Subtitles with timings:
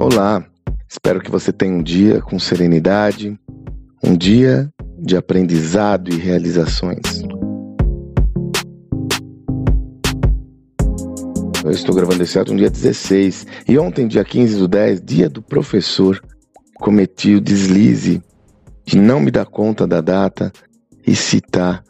[0.00, 0.46] Olá,
[0.88, 3.36] espero que você tenha um dia com serenidade,
[4.00, 7.24] um dia de aprendizado e realizações.
[11.64, 15.28] Eu estou gravando esse áudio no dia 16 e ontem, dia 15 do 10, dia
[15.28, 16.22] do professor,
[16.76, 18.22] cometi o deslize
[18.84, 20.52] de não me dar conta da data
[21.04, 21.82] e citar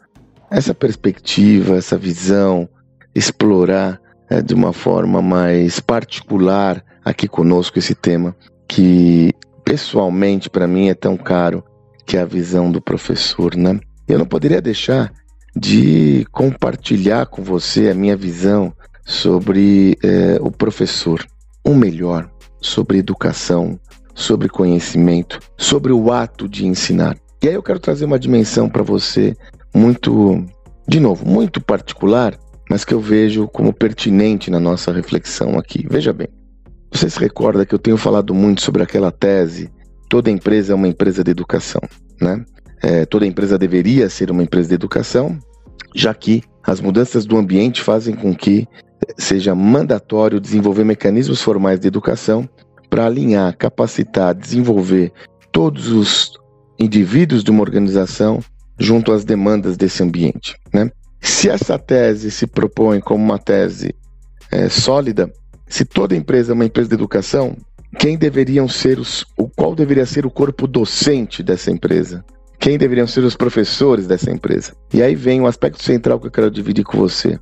[0.49, 2.67] essa perspectiva, essa visão,
[3.13, 8.35] explorar é, de uma forma mais particular aqui conosco esse tema
[8.67, 9.31] que
[9.63, 11.63] pessoalmente para mim é tão caro
[12.05, 13.79] que é a visão do professor, né?
[14.07, 15.11] Eu não poderia deixar
[15.55, 18.73] de compartilhar com você a minha visão
[19.05, 21.25] sobre é, o professor,
[21.63, 22.29] o melhor,
[22.61, 23.79] sobre educação,
[24.13, 27.17] sobre conhecimento, sobre o ato de ensinar.
[27.41, 29.35] E aí eu quero trazer uma dimensão para você
[29.73, 30.43] muito,
[30.87, 32.37] de novo, muito particular,
[32.69, 35.85] mas que eu vejo como pertinente na nossa reflexão aqui.
[35.89, 36.27] Veja bem,
[36.91, 39.71] você se recorda que eu tenho falado muito sobre aquela tese:
[40.07, 41.81] toda empresa é uma empresa de educação,
[42.21, 42.43] né?
[42.81, 45.37] É, toda empresa deveria ser uma empresa de educação,
[45.93, 48.67] já que as mudanças do ambiente fazem com que
[49.17, 52.47] seja mandatório desenvolver mecanismos formais de educação
[52.89, 55.11] para alinhar, capacitar, desenvolver
[55.51, 56.33] todos os
[56.79, 58.39] indivíduos de uma organização
[58.79, 60.55] junto às demandas desse ambiente.
[60.73, 60.89] Né?
[61.21, 63.93] Se essa tese se propõe como uma tese
[64.51, 65.31] é, sólida,
[65.69, 67.55] se toda empresa é uma empresa de educação,
[67.97, 72.25] quem deveriam ser os, o qual deveria ser o corpo docente dessa empresa?
[72.59, 74.73] Quem deveriam ser os professores dessa empresa?
[74.93, 77.39] E aí vem o aspecto central que eu quero dividir com você.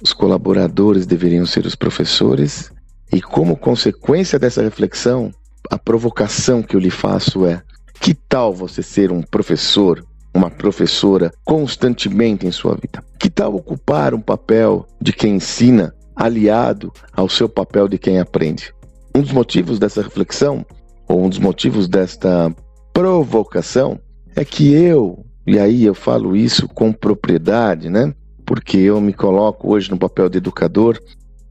[0.00, 2.70] Os colaboradores deveriam ser os professores
[3.12, 5.32] e como consequência dessa reflexão,
[5.70, 7.62] a provocação que eu lhe faço é:
[8.00, 13.04] que tal você ser um professor, uma professora constantemente em sua vida?
[13.18, 18.74] Que tal ocupar um papel de quem ensina aliado ao seu papel de quem aprende.
[19.14, 20.64] Um dos motivos dessa reflexão,
[21.08, 22.54] ou um dos motivos desta
[22.92, 23.98] provocação,
[24.34, 28.14] é que eu, e aí eu falo isso com propriedade, né?
[28.46, 30.98] Porque eu me coloco hoje no papel de educador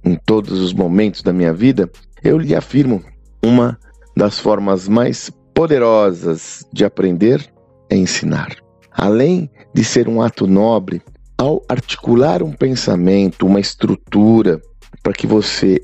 [0.03, 1.89] em todos os momentos da minha vida,
[2.23, 3.03] eu lhe afirmo
[3.43, 3.77] uma
[4.15, 7.47] das formas mais poderosas de aprender
[7.89, 8.55] é ensinar.
[8.91, 11.01] Além de ser um ato nobre,
[11.41, 14.61] ao articular um pensamento, uma estrutura,
[15.01, 15.81] para que você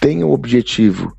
[0.00, 1.16] tenha o objetivo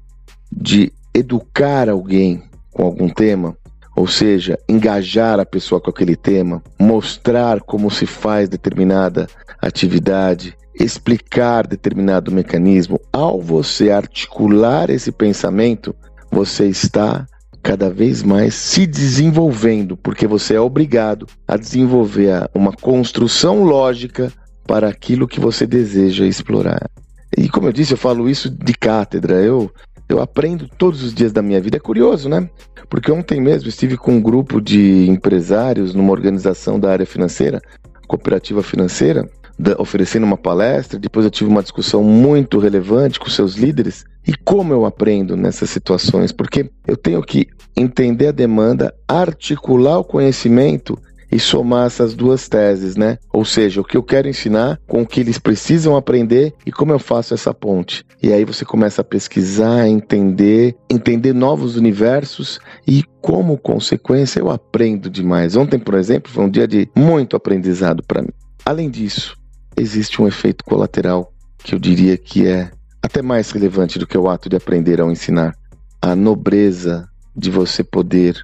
[0.52, 3.56] de educar alguém com algum tema,
[3.96, 9.26] ou seja, engajar a pessoa com aquele tema, mostrar como se faz determinada
[9.62, 15.96] atividade, explicar determinado mecanismo, ao você articular esse pensamento,
[16.30, 17.26] você está
[17.68, 24.32] cada vez mais se desenvolvendo, porque você é obrigado a desenvolver uma construção lógica
[24.66, 26.90] para aquilo que você deseja explorar.
[27.38, 29.42] E como eu disse, eu falo isso de cátedra.
[29.42, 29.70] Eu
[30.08, 31.76] eu aprendo todos os dias da minha vida.
[31.76, 32.50] É curioso, né?
[32.90, 37.62] Porque ontem mesmo estive com um grupo de empresários numa organização da área financeira,
[38.08, 39.30] cooperativa financeira,
[39.78, 41.00] oferecendo uma palestra.
[41.00, 45.70] Depois eu tive uma discussão muito relevante com seus líderes e como eu aprendo nessas
[45.70, 46.32] situações?
[46.32, 50.98] Porque eu tenho que entender a demanda, articular o conhecimento
[51.32, 53.18] e somar essas duas teses, né?
[53.32, 56.92] Ou seja, o que eu quero ensinar com o que eles precisam aprender e como
[56.94, 58.04] eu faço essa ponte.
[58.22, 65.10] E aí você começa a pesquisar, entender, entender novos universos e como consequência eu aprendo
[65.10, 65.56] demais.
[65.56, 68.32] Ontem, por exemplo, foi um dia de muito aprendizado para mim.
[68.66, 69.38] Além disso,
[69.78, 72.72] existe um efeito colateral que eu diria que é
[73.02, 75.56] até mais relevante do que o ato de aprender ao ensinar.
[76.02, 78.36] A nobreza de você poder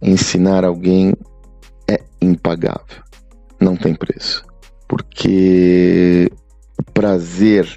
[0.00, 1.14] ensinar alguém
[1.88, 3.02] é impagável.
[3.60, 4.44] Não tem preço.
[4.88, 6.30] Porque
[6.78, 7.68] o prazer,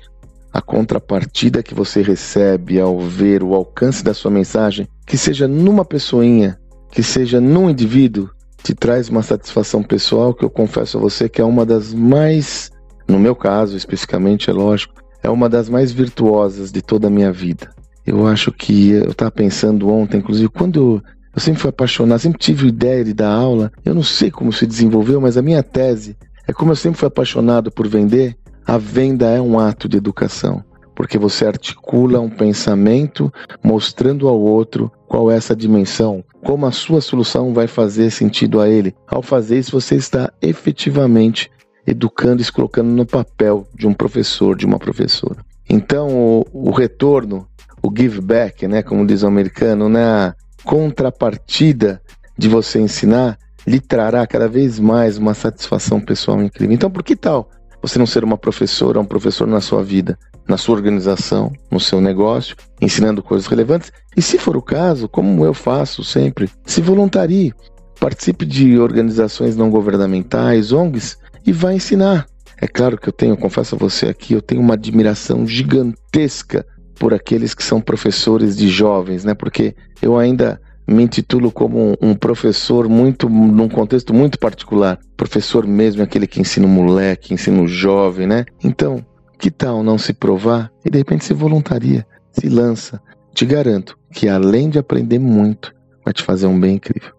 [0.51, 5.83] a contrapartida que você recebe ao ver o alcance da sua mensagem, que seja numa
[5.83, 6.57] pessoinha,
[6.91, 8.29] que seja num indivíduo,
[8.63, 12.71] te traz uma satisfação pessoal que eu confesso a você que é uma das mais,
[13.07, 17.31] no meu caso especificamente, é lógico, é uma das mais virtuosas de toda a minha
[17.31, 17.69] vida.
[18.05, 21.01] Eu acho que eu estava pensando ontem, inclusive, quando
[21.33, 23.71] eu sempre fui apaixonado, sempre tive ideia de dar aula.
[23.85, 27.07] Eu não sei como se desenvolveu, mas a minha tese é como eu sempre fui
[27.07, 28.35] apaixonado por vender.
[28.65, 30.63] A venda é um ato de educação,
[30.93, 33.31] porque você articula um pensamento
[33.63, 38.67] mostrando ao outro qual é essa dimensão, como a sua solução vai fazer sentido a
[38.67, 38.95] ele.
[39.07, 41.49] Ao fazer isso, você está efetivamente
[41.85, 45.43] educando e se colocando no papel de um professor, de uma professora.
[45.69, 47.47] Então, o, o retorno,
[47.81, 52.01] o give back, né, como diz o americano, né, a contrapartida
[52.37, 56.73] de você ensinar, lhe trará cada vez mais uma satisfação pessoal incrível.
[56.73, 57.49] Então, por que tal
[57.81, 60.17] você não ser uma professora, um professor na sua vida?
[60.47, 63.91] na sua organização, no seu negócio, ensinando coisas relevantes.
[64.15, 67.53] E se for o caso, como eu faço sempre, se voluntarie,
[67.99, 72.25] participe de organizações não governamentais, ONGs e vá ensinar.
[72.61, 77.13] É claro que eu tenho, confesso a você aqui, eu tenho uma admiração gigantesca por
[77.13, 79.33] aqueles que são professores de jovens, né?
[79.33, 86.03] Porque eu ainda me intitulo como um professor muito num contexto muito particular, professor mesmo
[86.03, 88.45] aquele que ensina o moleque, ensina o jovem, né?
[88.63, 89.03] Então,
[89.39, 93.01] que tal não se provar e de repente se voluntaria, se lança?
[93.33, 95.73] Te garanto que além de aprender muito,
[96.05, 97.13] vai te fazer um bem incrível.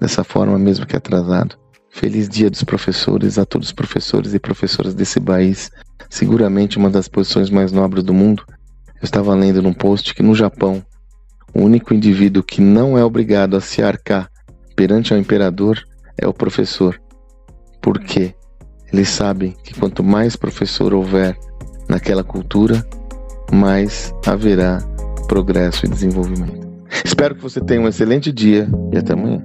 [0.00, 1.56] Dessa forma, mesmo que atrasado.
[1.90, 5.70] Feliz Dia dos Professores a todos os professores e professoras desse país,
[6.08, 8.44] seguramente uma das posições mais nobres do mundo.
[8.94, 10.82] Eu estava lendo num post que no Japão,
[11.52, 14.30] o único indivíduo que não é obrigado a se arcar
[14.76, 15.82] perante ao imperador
[16.16, 17.00] é o professor.
[17.82, 18.34] Por quê?
[18.92, 21.36] Eles sabem que quanto mais professor houver
[21.88, 22.86] naquela cultura,
[23.52, 24.78] mais haverá
[25.28, 26.68] progresso e desenvolvimento.
[27.04, 29.44] Espero que você tenha um excelente dia e até amanhã.